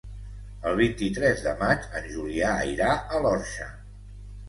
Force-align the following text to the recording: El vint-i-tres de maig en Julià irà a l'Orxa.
El 0.69 0.77
vint-i-tres 0.79 1.45
de 1.49 1.53
maig 1.61 1.87
en 2.01 2.09
Julià 2.17 2.57
irà 2.73 2.91
a 3.19 3.25
l'Orxa. 3.27 3.73